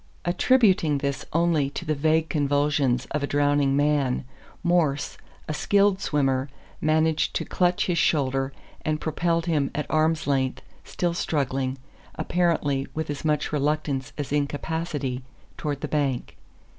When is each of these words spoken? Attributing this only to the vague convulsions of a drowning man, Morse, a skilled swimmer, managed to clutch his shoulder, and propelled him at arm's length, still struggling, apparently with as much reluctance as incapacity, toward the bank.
Attributing 0.25 0.97
this 0.97 1.25
only 1.31 1.69
to 1.69 1.85
the 1.85 1.93
vague 1.93 2.27
convulsions 2.27 3.05
of 3.11 3.21
a 3.21 3.27
drowning 3.27 3.75
man, 3.77 4.25
Morse, 4.63 5.15
a 5.47 5.53
skilled 5.53 6.01
swimmer, 6.01 6.49
managed 6.81 7.35
to 7.35 7.45
clutch 7.45 7.85
his 7.85 7.99
shoulder, 7.99 8.51
and 8.83 8.99
propelled 8.99 9.45
him 9.45 9.69
at 9.75 9.85
arm's 9.91 10.25
length, 10.25 10.63
still 10.83 11.13
struggling, 11.13 11.77
apparently 12.15 12.87
with 12.95 13.11
as 13.11 13.23
much 13.23 13.53
reluctance 13.53 14.11
as 14.17 14.31
incapacity, 14.31 15.21
toward 15.55 15.81
the 15.81 15.87
bank. 15.87 16.35